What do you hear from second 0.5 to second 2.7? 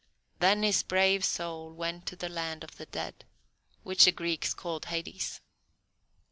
his brave soul went to the land